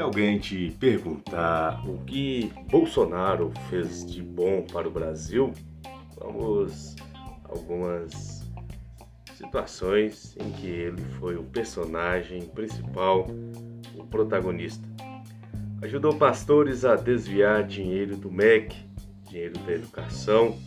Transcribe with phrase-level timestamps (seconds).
[0.00, 5.52] Se alguém te perguntar o que Bolsonaro fez de bom para o Brasil,
[6.16, 6.96] vamos
[7.44, 8.50] algumas
[9.34, 13.26] situações em que ele foi o personagem principal,
[13.94, 14.88] o protagonista.
[15.82, 18.74] Ajudou pastores a desviar dinheiro do MEC,
[19.28, 20.58] dinheiro da educação,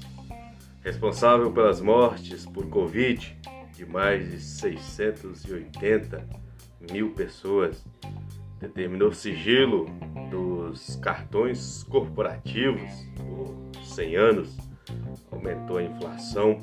[0.84, 3.36] responsável pelas mortes por Covid
[3.76, 6.24] de mais de 680
[6.92, 7.84] mil pessoas,
[8.64, 9.86] determinou sigilo
[10.32, 14.58] dos cartões corporativos por 100 anos,
[15.30, 16.58] aumentou a inflação,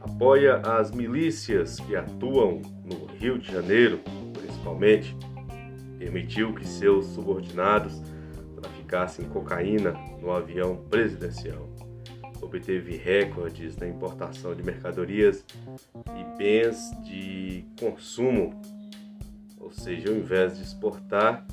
[0.00, 4.00] apoia as milícias que atuam no Rio de Janeiro,
[4.32, 5.14] principalmente,
[5.98, 8.02] permitiu que seus subordinados
[8.58, 11.66] traficassem cocaína no avião presidencial
[12.40, 15.44] obteve recordes na importação de mercadorias
[16.14, 18.60] e bens de consumo,
[19.66, 21.44] ou seja, ao invés de exportar,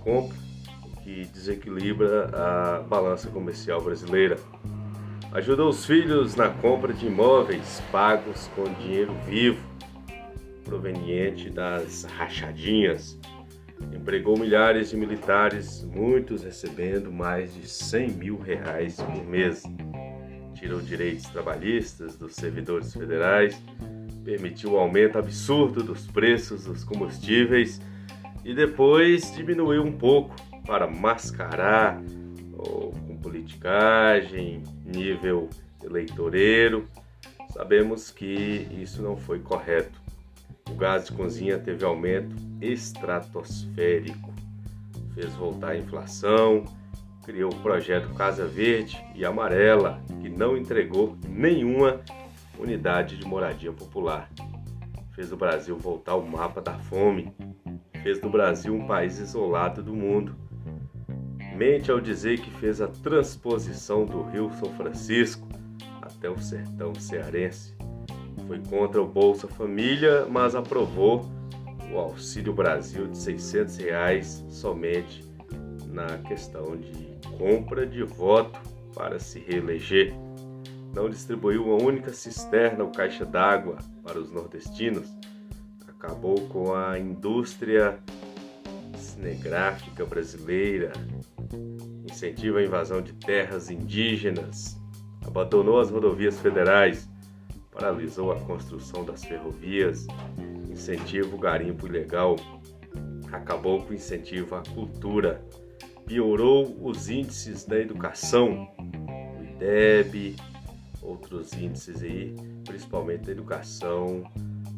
[0.00, 0.36] compra,
[0.84, 4.36] o que desequilibra a balança comercial brasileira.
[5.32, 9.64] Ajudou os filhos na compra de imóveis pagos com dinheiro vivo,
[10.64, 13.16] proveniente das rachadinhas
[13.92, 19.62] empregou milhares de militares, muitos recebendo mais de 100 mil reais por mês.
[20.54, 23.60] Tirou direitos trabalhistas dos servidores federais,
[24.24, 27.80] permitiu o aumento absurdo dos preços dos combustíveis
[28.44, 30.34] e depois diminuiu um pouco
[30.66, 32.00] para mascarar
[32.52, 35.48] ou com politicagem, nível
[35.82, 36.86] eleitoreiro.
[37.50, 40.00] Sabemos que isso não foi correto.
[40.70, 44.32] O gás de cozinha teve aumento estratosférico,
[45.14, 46.64] fez voltar a inflação,
[47.24, 52.00] criou o projeto Casa Verde e Amarela, que não entregou nenhuma
[52.62, 54.30] unidade de moradia popular.
[55.12, 57.32] Fez o Brasil voltar ao mapa da fome,
[58.02, 60.34] fez do Brasil um país isolado do mundo.
[61.54, 65.46] Mente ao dizer que fez a transposição do Rio São Francisco
[66.00, 67.74] até o sertão cearense
[68.46, 71.24] foi contra o Bolsa Família, mas aprovou
[71.92, 75.24] o Auxílio Brasil de 600 reais somente
[75.86, 78.60] na questão de compra de voto
[78.94, 80.14] para se reeleger.
[80.92, 85.08] Não distribuiu uma única cisterna ou caixa d'água para os nordestinos.
[85.88, 87.98] Acabou com a indústria
[88.96, 90.92] cinegráfica brasileira.
[92.10, 94.76] Incentiva a invasão de terras indígenas.
[95.24, 97.08] Abandonou as rodovias federais
[97.72, 100.06] paralisou a construção das ferrovias,
[100.70, 102.36] incentiva o garimpo ilegal,
[103.32, 105.42] acabou com o incentivo à cultura,
[106.06, 110.36] piorou os índices da educação, o IDEB,
[111.02, 114.24] outros índices aí, principalmente da educação,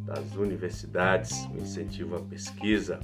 [0.05, 3.01] das universidades, o incentivo à pesquisa,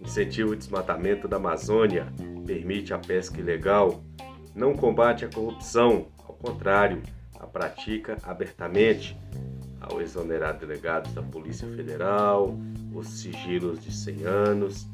[0.00, 2.06] incentiva o desmatamento da Amazônia,
[2.44, 4.02] permite a pesca ilegal,
[4.54, 7.02] não combate a corrupção, ao contrário,
[7.38, 9.16] a pratica abertamente
[9.80, 12.56] ao exonerar delegados da Polícia Federal,
[12.94, 14.86] os sigilos de 100 anos,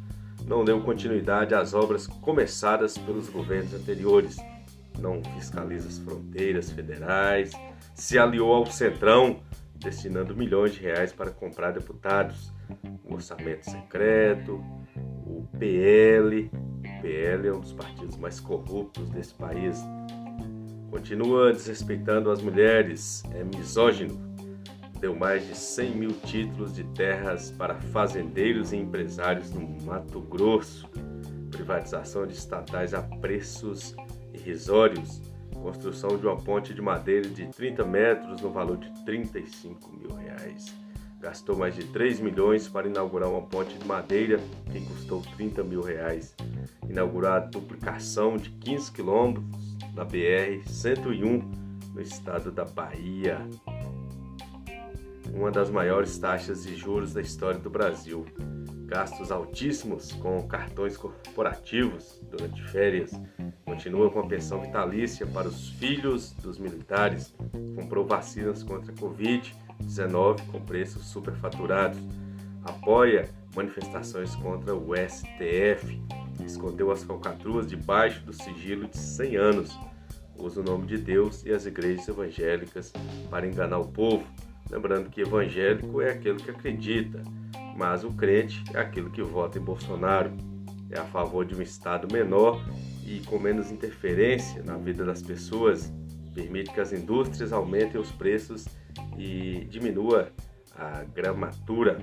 [0.47, 4.37] não deu continuidade às obras começadas pelos governos anteriores,
[5.01, 7.53] não fiscaliza as fronteiras federais,
[7.95, 9.41] se aliou ao Centrão,
[9.77, 12.53] destinando milhões de reais para comprar deputados,
[13.05, 14.63] o orçamento secreto,
[15.27, 19.83] o PL, o PL é um dos partidos mais corruptos desse país,
[20.93, 24.21] Continua desrespeitando as mulheres, é misógino.
[25.01, 30.87] Deu mais de 100 mil títulos de terras para fazendeiros e empresários no Mato Grosso.
[31.51, 33.97] Privatização de estatais a preços
[34.35, 35.21] irrisórios.
[35.55, 40.75] Construção de uma ponte de madeira de 30 metros no valor de 35 mil reais.
[41.21, 44.41] Gastou mais de 3 milhões para inaugurar uma ponte de madeira
[44.73, 46.35] que custou 30 mil reais.
[46.89, 49.45] Inaugurar a duplicação de 15 quilômetros
[49.95, 51.45] na BR-101
[51.95, 53.39] no estado da Bahia.
[55.33, 58.27] Uma das maiores taxas de juros da história do Brasil.
[58.87, 63.13] Gastos altíssimos com cartões corporativos durante férias.
[63.73, 67.35] Continua com a pensão vitalícia para os filhos dos militares.
[67.75, 71.99] Comprou vacinas contra a Covid-19 com preços superfaturados.
[72.63, 75.99] Apoia manifestações contra o STF
[76.45, 79.79] escondeu as falcatruas debaixo do sigilo de 100 anos.
[80.37, 82.93] Usa o nome de Deus e as igrejas evangélicas
[83.31, 84.27] para enganar o povo.
[84.71, 87.23] Lembrando que evangélico é aquele que acredita,
[87.75, 90.31] mas o crente é aquele que vota em Bolsonaro.
[90.91, 92.63] É a favor de um Estado menor
[93.17, 95.93] e com menos interferência na vida das pessoas.
[96.35, 98.67] Permite que as indústrias aumentem os preços
[99.19, 100.33] e diminua
[100.75, 101.99] a gramatura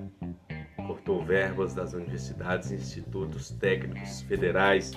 [0.86, 4.92] cortou verbas das universidades e institutos técnicos federais.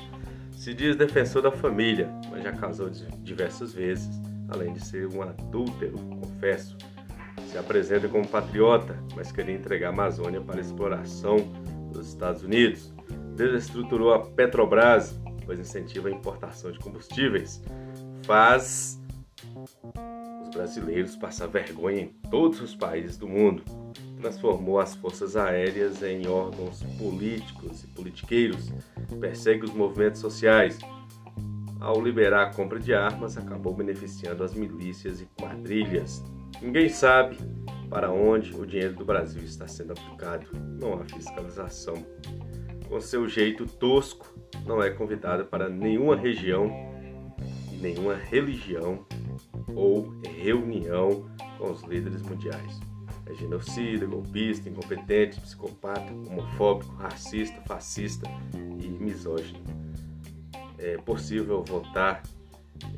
[0.52, 2.90] Se diz defensor da família, mas já casou
[3.22, 4.08] diversas vezes,
[4.48, 6.76] além de ser um adúltero, confesso.
[7.46, 11.36] Se apresenta como patriota, mas queria entregar a Amazônia para exploração
[11.92, 12.92] dos Estados Unidos.
[13.36, 17.62] Desestruturou a Petrobras, pois incentiva a importação de combustíveis.
[18.24, 19.00] Faz
[20.42, 23.62] os brasileiros passar vergonha em todos os países do mundo
[24.22, 28.72] transformou as forças aéreas em órgãos políticos e politiqueiros,
[29.20, 30.78] persegue os movimentos sociais.
[31.80, 36.22] Ao liberar a compra de armas, acabou beneficiando as milícias e quadrilhas.
[36.62, 37.36] Ninguém sabe
[37.90, 40.46] para onde o dinheiro do Brasil está sendo aplicado.
[40.80, 41.94] Não há fiscalização.
[42.92, 44.26] Com seu jeito tosco,
[44.66, 46.70] não é convidado para nenhuma região
[47.80, 49.04] nenhuma religião
[49.74, 51.28] ou reunião
[51.58, 52.78] com os líderes mundiais
[53.26, 59.60] é genocida, golpista, incompetente, psicopata, homofóbico, racista, fascista e misógino.
[60.78, 62.22] É possível votar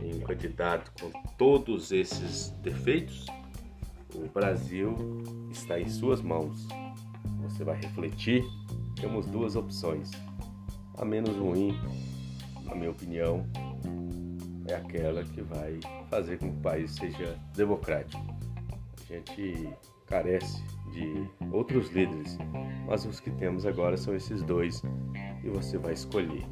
[0.00, 3.26] em um candidato com todos esses defeitos?
[4.14, 4.96] O Brasil
[5.50, 6.66] está em suas mãos.
[7.42, 8.44] Você vai refletir.
[9.04, 10.10] Temos duas opções.
[10.96, 11.78] A menos ruim,
[12.62, 13.46] na minha opinião,
[14.66, 15.78] é aquela que vai
[16.08, 18.24] fazer com que o país seja democrático.
[19.02, 19.68] A gente
[20.06, 22.38] carece de outros líderes,
[22.86, 24.82] mas os que temos agora são esses dois
[25.44, 26.46] e você vai escolher.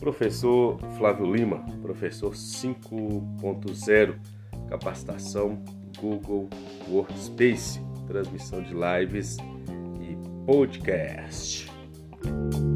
[0.00, 4.18] Professor Flávio Lima, professor 5.0,
[4.68, 5.62] capacitação
[6.00, 6.50] Google
[6.90, 9.36] Workspace, transmissão de lives
[10.00, 11.71] e podcast.
[12.24, 12.71] you